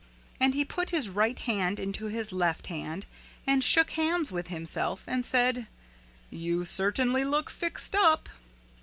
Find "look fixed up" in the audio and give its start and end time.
7.23-8.27